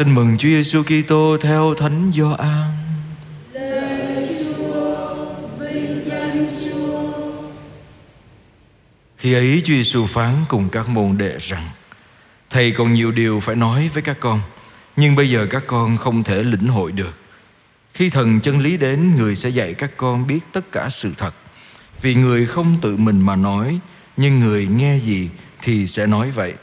[0.00, 2.70] Tin mừng Chúa Giêsu Kitô theo Thánh Gioan.
[9.16, 11.68] Khi ấy Chúa Giêsu phán cùng các môn đệ rằng:
[12.50, 14.40] Thầy còn nhiều điều phải nói với các con,
[14.96, 17.14] nhưng bây giờ các con không thể lĩnh hội được.
[17.94, 21.34] Khi thần chân lý đến, người sẽ dạy các con biết tất cả sự thật.
[22.02, 23.78] Vì người không tự mình mà nói,
[24.16, 25.28] nhưng người nghe gì
[25.62, 26.54] thì sẽ nói vậy.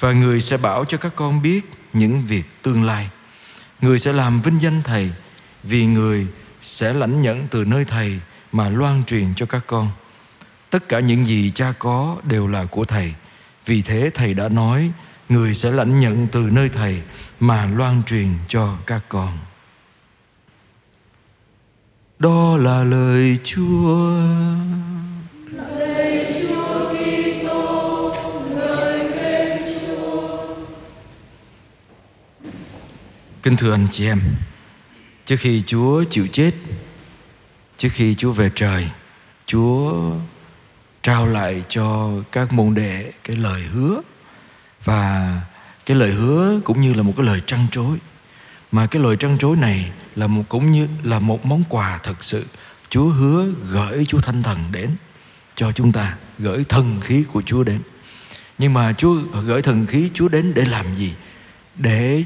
[0.00, 1.60] Và người sẽ bảo cho các con biết
[1.92, 3.10] những việc tương lai.
[3.80, 5.10] Người sẽ làm vinh danh Thầy,
[5.62, 6.26] vì người
[6.62, 8.20] sẽ lãnh nhận từ nơi Thầy
[8.52, 9.90] mà loan truyền cho các con.
[10.70, 13.14] Tất cả những gì cha có đều là của Thầy.
[13.66, 14.90] Vì thế Thầy đã nói,
[15.28, 17.02] người sẽ lãnh nhận từ nơi Thầy
[17.40, 19.38] mà loan truyền cho các con.
[22.18, 24.18] Đó là lời Chúa.
[33.42, 34.20] Kính thưa anh chị em,
[35.24, 36.52] trước khi Chúa chịu chết,
[37.76, 38.88] trước khi Chúa về trời,
[39.46, 39.92] Chúa
[41.02, 44.00] trao lại cho các môn đệ cái lời hứa.
[44.84, 45.40] Và
[45.86, 47.98] cái lời hứa cũng như là một cái lời trăn trối.
[48.72, 52.24] Mà cái lời trăn trối này là một cũng như là một món quà thật
[52.24, 52.46] sự.
[52.88, 54.90] Chúa hứa gửi Chúa Thánh Thần đến
[55.54, 57.80] cho chúng ta gửi thần khí của Chúa đến.
[58.58, 59.14] Nhưng mà Chúa
[59.46, 61.14] gửi thần khí Chúa đến để làm gì?
[61.76, 62.24] Để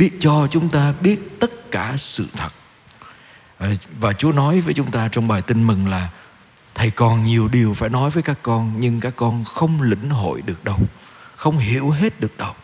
[0.00, 2.48] biết cho chúng ta biết tất cả sự thật.
[3.58, 6.08] Ờ, và Chúa nói với chúng ta trong bài tin mừng là,
[6.74, 10.42] thầy còn nhiều điều phải nói với các con, nhưng các con không lĩnh hội
[10.42, 10.78] được đâu,
[11.36, 12.54] không hiểu hết được đâu.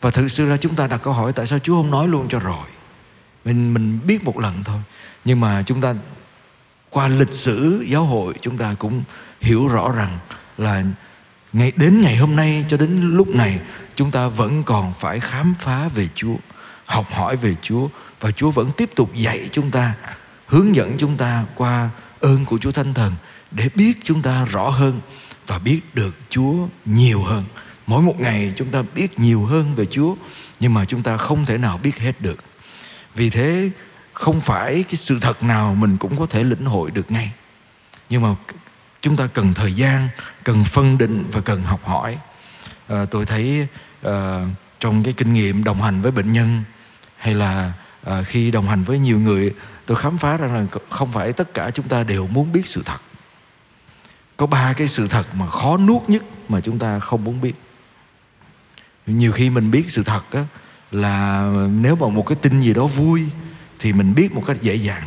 [0.00, 2.28] Và thực sự là chúng ta đặt câu hỏi tại sao Chúa không nói luôn
[2.28, 2.66] cho rồi.
[3.44, 4.80] Mình mình biết một lần thôi,
[5.24, 5.94] nhưng mà chúng ta
[6.90, 9.02] qua lịch sử giáo hội chúng ta cũng
[9.40, 10.18] hiểu rõ rằng
[10.58, 10.82] là
[11.52, 13.60] ngày, đến ngày hôm nay cho đến lúc này
[13.96, 16.36] chúng ta vẫn còn phải khám phá về Chúa,
[16.86, 17.88] học hỏi về Chúa
[18.20, 19.94] và Chúa vẫn tiếp tục dạy chúng ta,
[20.46, 23.12] hướng dẫn chúng ta qua ơn của Chúa Thánh Thần
[23.50, 25.00] để biết chúng ta rõ hơn
[25.46, 27.44] và biết được Chúa nhiều hơn.
[27.86, 30.14] Mỗi một ngày chúng ta biết nhiều hơn về Chúa
[30.60, 32.44] nhưng mà chúng ta không thể nào biết hết được.
[33.14, 33.70] Vì thế
[34.12, 37.32] không phải cái sự thật nào mình cũng có thể lĩnh hội được ngay.
[38.08, 38.34] Nhưng mà
[39.00, 40.08] chúng ta cần thời gian,
[40.44, 42.18] cần phân định và cần học hỏi.
[42.88, 43.66] À, tôi thấy
[44.06, 44.12] uh,
[44.80, 46.64] trong cái kinh nghiệm đồng hành với bệnh nhân
[47.16, 47.72] hay là
[48.10, 49.54] uh, khi đồng hành với nhiều người
[49.86, 52.82] tôi khám phá ra là không phải tất cả chúng ta đều muốn biết sự
[52.84, 52.98] thật.
[54.36, 57.54] Có ba cái sự thật mà khó nuốt nhất mà chúng ta không muốn biết.
[59.06, 60.40] Nhiều khi mình biết sự thật đó
[60.90, 63.24] là nếu mà một cái tin gì đó vui
[63.78, 65.02] thì mình biết một cách dễ dàng.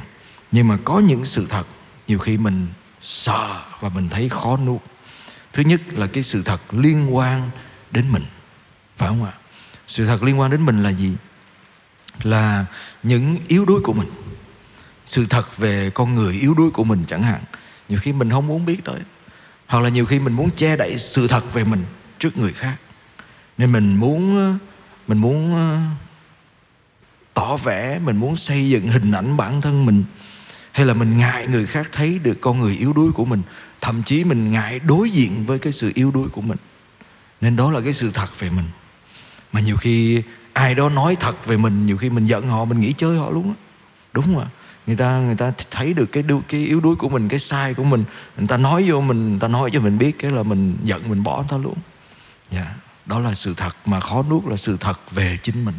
[0.51, 1.67] Nhưng mà có những sự thật
[2.07, 2.67] nhiều khi mình
[3.01, 4.81] sợ và mình thấy khó nuốt.
[5.53, 7.49] Thứ nhất là cái sự thật liên quan
[7.91, 8.23] đến mình.
[8.97, 9.33] Phải không ạ?
[9.87, 11.13] Sự thật liên quan đến mình là gì?
[12.23, 12.65] Là
[13.03, 14.09] những yếu đuối của mình.
[15.05, 17.41] Sự thật về con người yếu đuối của mình chẳng hạn.
[17.89, 18.99] Nhiều khi mình không muốn biết tới.
[19.67, 21.83] Hoặc là nhiều khi mình muốn che đậy sự thật về mình
[22.19, 22.75] trước người khác.
[23.57, 24.57] Nên mình muốn
[25.07, 25.77] mình muốn ờ,
[27.33, 30.03] tỏ vẻ, mình muốn xây dựng hình ảnh bản thân mình.
[30.71, 33.41] Hay là mình ngại người khác thấy được con người yếu đuối của mình.
[33.81, 36.57] Thậm chí mình ngại đối diện với cái sự yếu đuối của mình
[37.41, 38.65] nên đó là cái sự thật về mình.
[39.51, 40.23] Mà nhiều khi
[40.53, 43.29] ai đó nói thật về mình, nhiều khi mình giận họ, mình nghĩ chơi họ
[43.29, 43.53] luôn á.
[44.13, 44.47] Đúng không ạ?
[44.87, 47.83] Người ta người ta thấy được cái cái yếu đuối của mình, cái sai của
[47.83, 48.03] mình.
[48.37, 51.09] Người ta nói vô mình, người ta nói cho mình biết cái là mình giận,
[51.09, 51.75] mình bỏ người ta luôn.
[52.51, 52.75] Dạ yeah.
[53.05, 53.75] đó là sự thật.
[53.85, 55.75] Mà khó nuốt là sự thật về chính mình.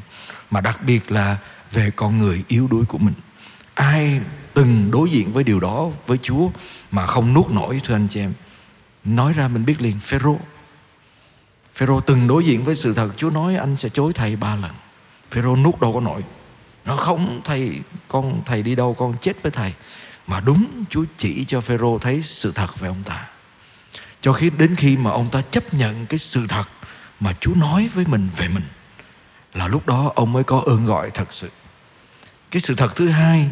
[0.51, 1.39] Mà đặc biệt là
[1.73, 3.15] về con người yếu đuối của mình.
[3.75, 4.21] Ai
[4.55, 6.49] từng đối diện với điều đó với Chúa
[6.91, 8.33] mà không nuốt nổi, thưa anh chị em?
[9.05, 10.39] Nói ra mình biết liền, Phêrô.
[11.81, 14.71] Phêrô từng đối diện với sự thật, Chúa nói, anh sẽ chối thầy ba lần.
[15.31, 16.25] Phêrô nuốt đâu có nổi.
[16.85, 19.75] Nó không, thầy, con, thầy đi đâu, con chết với thầy.
[20.27, 23.29] Mà đúng, Chúa chỉ cho Phêrô thấy sự thật về ông ta.
[24.21, 26.65] Cho khi, đến khi mà ông ta chấp nhận cái sự thật
[27.21, 28.65] mà Chúa nói với mình về mình,
[29.55, 31.51] là lúc đó ông mới có ơn gọi thật sự.
[32.51, 33.49] Cái sự thật thứ hai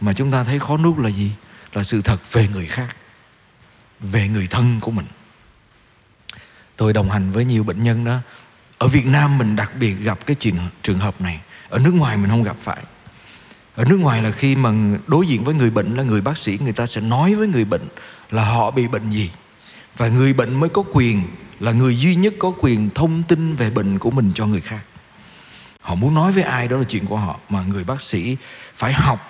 [0.00, 1.32] mà chúng ta thấy khó nuốt là gì?
[1.72, 2.96] Là sự thật về người khác,
[4.00, 5.06] về người thân của mình
[6.82, 8.18] tôi đồng hành với nhiều bệnh nhân đó.
[8.78, 11.40] Ở Việt Nam mình đặc biệt gặp cái chuyện, trường hợp này.
[11.68, 12.82] Ở nước ngoài mình không gặp phải.
[13.74, 14.72] Ở nước ngoài là khi mà
[15.06, 17.64] đối diện với người bệnh là người bác sĩ, người ta sẽ nói với người
[17.64, 17.88] bệnh
[18.30, 19.30] là họ bị bệnh gì.
[19.96, 21.22] Và người bệnh mới có quyền,
[21.60, 24.82] là người duy nhất có quyền thông tin về bệnh của mình cho người khác.
[25.80, 28.36] Họ muốn nói với ai đó là chuyện của họ, mà người bác sĩ
[28.74, 29.20] phải học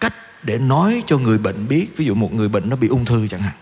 [0.00, 1.96] cách để nói cho người bệnh biết.
[1.96, 3.54] Ví dụ một người bệnh nó bị ung thư chẳng hạn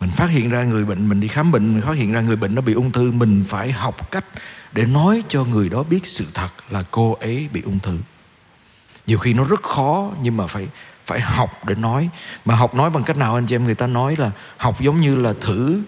[0.00, 2.36] mình phát hiện ra người bệnh, mình đi khám bệnh, mình phát hiện ra người
[2.36, 4.24] bệnh nó bị ung thư, mình phải học cách
[4.72, 7.98] để nói cho người đó biết sự thật là cô ấy bị ung thư.
[9.06, 10.68] Nhiều khi nó rất khó, nhưng mà phải
[11.06, 12.08] phải học để nói.
[12.44, 13.64] Mà học nói bằng cách nào anh chị em?
[13.64, 15.82] Người ta nói là học giống như là thử,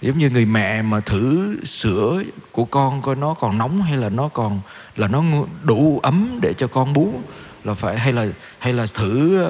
[0.00, 2.22] giống như người mẹ mà thử sữa
[2.52, 4.60] của con coi nó còn nóng hay là nó còn,
[4.96, 5.22] là nó
[5.62, 7.14] đủ ấm để cho con bú
[7.64, 8.26] là phải, hay là
[8.58, 9.44] hay là thử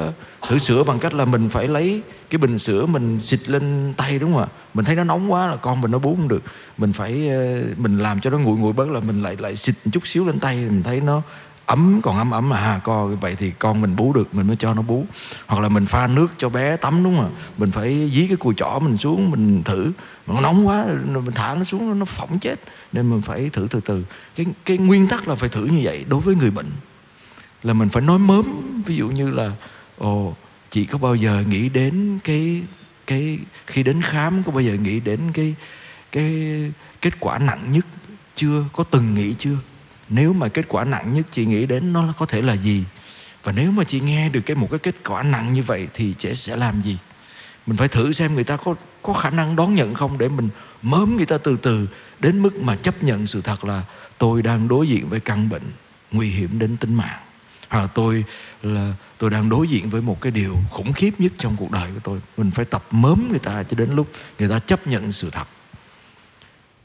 [0.49, 4.19] thử sữa bằng cách là mình phải lấy cái bình sữa mình xịt lên tay,
[4.19, 4.49] đúng không ạ?
[4.75, 6.43] Mình thấy nó nóng quá là con mình nó bú không được.
[6.79, 9.75] Mình phải ờ, mình làm cho nó nguội nguội bớt là mình lại lại xịt
[9.85, 10.57] một chút xíu lên tay.
[10.57, 11.23] Mình thấy nó
[11.67, 14.75] ấm, còn ấm ấm à con vậy thì con mình bú được, mình mới cho
[14.75, 15.05] nó bú.
[15.47, 18.55] Hoặc là mình pha nước cho bé tắm, đúng không mình phải dí cái cùi
[18.55, 19.93] chỏ mình xuống, mình thử.
[20.27, 22.61] Nó nóng quá mình thả nó xuống, nó phỏng chết.
[22.93, 24.05] Nên mình phải thử từ từ.
[24.35, 26.71] Cái cái nguyên tắc là phải thử như vậy đối với người bệnh
[27.63, 28.83] là mình phải nói mớm.
[28.87, 29.51] Ví dụ như là,
[29.99, 30.37] ồ,
[30.71, 32.63] chị có bao giờ nghĩ đến cái
[33.07, 35.55] cái, khi đến khám, có bao giờ nghĩ đến cái
[36.13, 36.33] cái
[37.01, 37.87] kết quả nặng nhất
[38.35, 38.65] chưa?
[38.73, 39.57] Có từng nghĩ chưa?
[40.09, 42.85] Nếu mà kết quả nặng nhất chị nghĩ đến nó có thể là gì?
[43.43, 46.15] Và nếu mà chị nghe được cái một cái kết quả nặng như vậy thì
[46.19, 46.99] trẻ sẽ làm gì?
[47.67, 50.49] Mình phải thử xem người ta có có khả năng đón nhận không để mình
[50.83, 51.89] mớm người ta từ từ
[52.19, 53.83] đến mức mà chấp nhận sự thật là
[54.19, 55.63] tôi đang đối diện với căn bệnh
[56.13, 57.21] nguy hiểm đến tính mạng
[57.73, 58.25] hoặc là tôi
[58.63, 61.91] là tôi đang đối diện với một cái điều khủng khiếp nhất trong cuộc đời
[61.95, 62.21] của tôi.
[62.37, 65.49] Mình phải tập mớm người ta cho đến lúc người ta chấp nhận sự thật.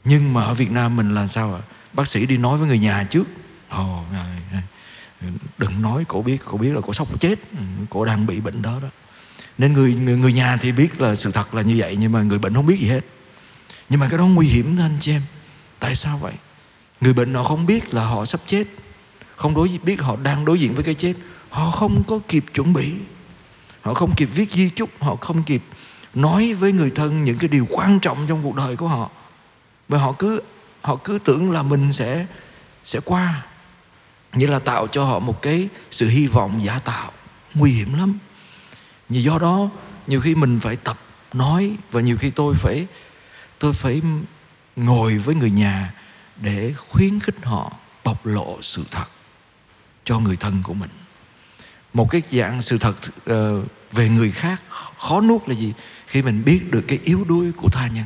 [0.04, 1.60] Nhưng mà ở Việt Nam mình là sao ạ?
[1.92, 3.26] Bác sĩ đi nói với người nhà trước.
[3.68, 4.04] Ồ
[5.58, 7.38] đừng nói cổ biết cổ biết là cổ sốc chết.
[7.52, 8.88] Ừ, cổ đang bị bệnh đó đó.
[9.58, 12.22] Nên người, người người nhà thì biết là sự thật là như vậy nhưng mà
[12.22, 13.04] người bệnh không biết gì hết.
[13.88, 15.22] Nhưng mà cái đó nguy hiểm đó anh chị em.
[15.78, 16.32] Tại sao vậy?
[17.00, 18.64] Người bệnh họ không biết là họ sắp chết
[19.38, 21.14] không đối biết họ đang đối diện với cái chết.
[21.50, 22.92] Họ không có kịp chuẩn bị.
[23.82, 24.90] Họ không kịp viết di chúc.
[25.00, 25.62] Họ không kịp
[26.14, 29.10] nói với người thân những cái điều quan trọng trong cuộc đời của họ.
[29.88, 30.40] Và họ cứ
[30.82, 32.26] họ cứ tưởng là mình sẽ
[32.84, 33.46] sẽ qua.
[34.32, 37.12] Như là tạo cho họ một cái sự hy vọng giả tạo.
[37.54, 38.18] Nguy hiểm lắm.
[39.08, 39.70] Vì do đó,
[40.06, 40.98] nhiều khi mình phải tập
[41.32, 42.86] nói và nhiều khi tôi phải
[43.58, 44.02] tôi phải
[44.76, 45.94] ngồi với người nhà
[46.36, 47.72] để khuyến khích họ
[48.04, 49.04] bộc lộ sự thật
[50.08, 50.90] cho người thân của mình.
[51.94, 52.94] Một cái dạng sự thật
[53.24, 53.62] ờ,
[53.92, 54.62] về người khác,
[54.98, 55.72] khó nuốt là gì?
[56.06, 58.04] Khi mình biết được cái yếu đuối của tha nhân,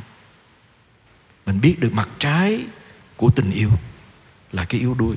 [1.45, 2.65] mình biết được mặt trái
[3.17, 3.69] của tình yêu
[4.51, 5.15] là cái yếu đuối.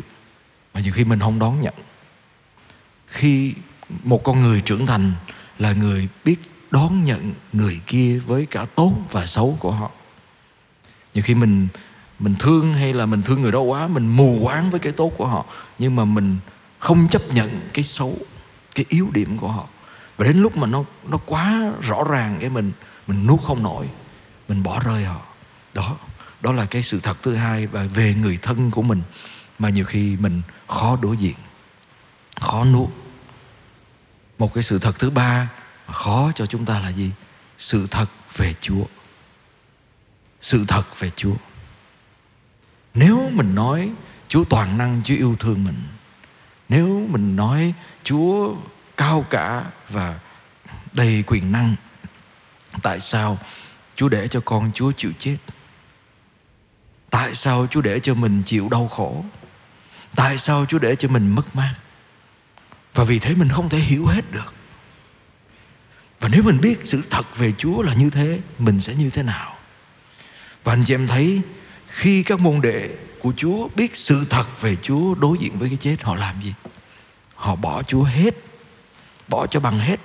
[0.75, 1.75] Mà nhiều khi mình không đón nhận.
[3.07, 3.55] Khi
[4.05, 5.13] một con người trưởng thành
[5.59, 6.37] là người biết
[6.71, 9.91] đón nhận người kia với cả tốt và xấu của họ.
[11.15, 11.69] Nhiều khi mình
[12.19, 15.13] mình thương hay là mình thương người đó quá, mình mù quáng với cái tốt
[15.17, 15.45] của họ.
[15.79, 16.37] Nhưng mà mình
[16.87, 18.19] không chấp nhận cái xấu,
[18.75, 19.67] cái yếu điểm của họ.
[20.17, 22.73] Và đến lúc mà nó nó quá rõ ràng cái mình
[23.07, 23.89] mình nuốt không nổi,
[24.49, 25.21] mình bỏ rơi họ.
[25.75, 25.97] Đó
[26.41, 29.03] đó là cái sự thật thứ hai và về người thân của mình
[29.59, 31.35] mà nhiều khi mình khó đối diện,
[32.41, 32.89] khó nuốt.
[34.39, 35.49] Một cái sự thật thứ ba
[35.87, 37.11] mà khó cho chúng ta là gì?
[37.59, 38.07] Sự thật
[38.37, 38.85] về chúa.
[40.41, 41.35] Sự thật về chúa.
[42.95, 43.91] Nếu mình nói
[44.29, 45.83] chúa toàn năng, chúa yêu thương mình
[46.69, 47.75] nếu mình nói
[48.05, 48.55] chúa
[48.97, 50.21] cao cả và
[50.93, 51.77] đầy quyền năng,
[52.83, 53.39] tại sao
[53.97, 55.37] chúa để cho con chúa chịu chết?
[57.11, 59.25] Tại sao chúa để cho mình chịu đau khổ?
[60.17, 61.75] Tại sao chúa để cho mình mất mát?
[62.95, 64.55] Và vì thế mình không thể hiểu hết được.
[66.21, 69.23] Và nếu mình biết sự thật về chúa là như thế, mình sẽ như thế
[69.23, 69.57] nào?
[70.65, 71.41] Và anh chị em thấy
[71.89, 72.89] khi các môn đệ
[73.21, 76.55] của chúa biết sự thật về chúa đối diện với cái chết, họ làm gì?
[77.35, 78.35] Họ bỏ chúa hết,
[79.29, 80.01] bỏ cho bằng hết.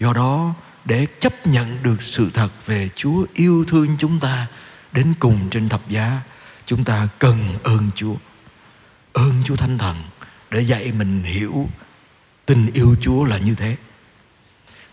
[0.00, 0.54] Do đó,
[0.84, 4.46] để chấp nhận được sự thật về chúa yêu thương chúng ta
[4.92, 6.20] đến cùng trên thập giá,
[6.66, 8.14] chúng ta cần ơn chúa.
[9.12, 9.96] Ơn chúa thánh thần
[10.50, 11.68] để dạy mình hiểu
[12.46, 13.76] tình yêu chúa là như thế.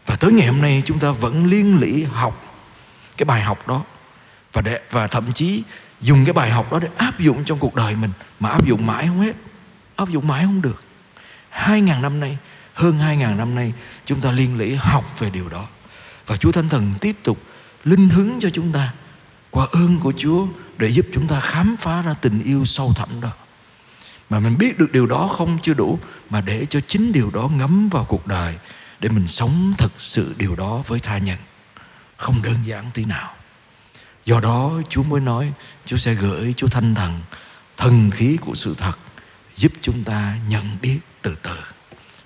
[0.05, 2.55] Và tới ngày hôm nay, chúng ta vẫn liên lỉ học
[3.17, 3.83] cái bài học đó
[4.53, 5.63] và để, và thậm chí
[6.01, 8.85] dùng cái bài học đó để áp dụng trong cuộc đời mình mà áp dụng
[8.85, 9.35] mãi không hết.
[9.95, 10.83] Áp dụng mãi không được.
[11.49, 12.37] Hai ngàn năm nay
[12.73, 13.73] hơn hai ngàn năm nay
[14.05, 15.67] chúng ta liên lỉ học về điều đó.
[16.27, 17.41] Và Chúa Thánh Thần tiếp tục
[17.83, 18.93] linh hứng cho chúng ta
[19.51, 23.21] qua ơn của Chúa để giúp chúng ta khám phá ra tình yêu sâu thẳm
[23.21, 23.29] đó.
[24.29, 25.99] Mà mình biết được điều đó không chưa đủ
[26.29, 28.55] mà để cho chính điều đó ngấm vào cuộc đời
[28.99, 31.37] để mình sống thực sự điều đó với tha nhân.
[32.17, 33.36] Không đơn giản tí nào
[34.27, 35.53] do đó Chúa mới nói,
[35.85, 37.19] Chúa sẽ gửi Chúa Thanh Thần
[37.77, 38.97] thần khí của sự thật,
[39.55, 41.57] giúp chúng ta nhận biết từ từ.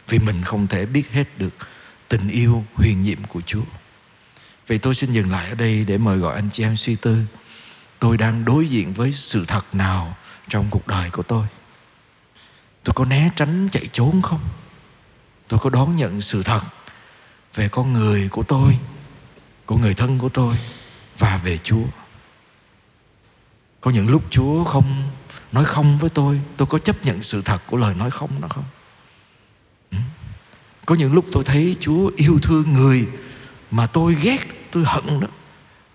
[0.08, 1.54] Vì mình không thể biết hết được
[2.08, 3.64] tình yêu, huyền nhiệm của Chúa.
[4.68, 7.24] Vậy tôi xin dừng lại ở đây để mời gọi anh chị em suy tư.
[8.00, 10.18] Tôi đang đối diện với sự thật nào
[10.50, 11.46] trong cuộc đời của tôi?
[12.84, 14.42] Tôi có né tránh chạy trốn không?
[15.48, 16.62] Tôi có đón nhận sự thật
[17.56, 18.78] về con người của tôi,
[19.66, 20.58] của người thân của tôi?
[21.22, 21.84] Và về chúa.
[23.82, 25.10] Có những lúc chúa không
[25.52, 28.48] nói không với tôi tôi có chấp nhận sự thật của lời nói không đó
[28.48, 28.64] không?
[29.92, 29.98] Ừ.
[30.86, 33.08] Có những lúc tôi thấy chúa yêu thương người
[33.72, 35.28] mà tôi ghét, tôi hận đó.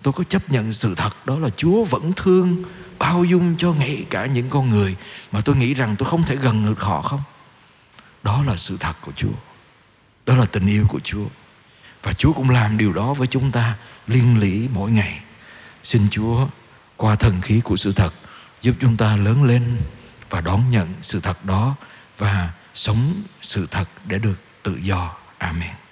[0.01, 2.63] Tôi có chấp nhận sự thật đó là chúa vẫn thương,
[2.99, 4.95] bao dung cho ngay cả những con người
[5.31, 7.21] mà tôi nghĩ rằng tôi không thể gần được họ không?
[8.23, 9.33] Đó là sự thật của chúa.
[10.25, 11.25] Đó là tình yêu của chúa
[12.03, 13.75] và chúa cũng làm điều đó với chúng ta
[14.07, 15.19] liên lỉ mỗi ngày.
[15.83, 16.47] Xin chúa,
[16.97, 18.13] qua thần khí của sự thật,
[18.61, 19.77] giúp chúng ta lớn lên
[20.29, 21.75] và đón nhận sự thật đó
[22.17, 25.15] và sống sự thật để được tự do.
[25.37, 25.86] Amen.